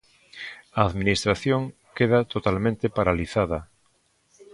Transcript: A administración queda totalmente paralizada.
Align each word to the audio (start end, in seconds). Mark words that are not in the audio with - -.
A 0.79 0.81
administración 0.91 1.61
queda 1.97 2.19
totalmente 2.33 2.85
paralizada. 2.97 3.59